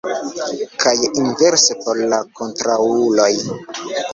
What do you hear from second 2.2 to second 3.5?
kontraŭuloj.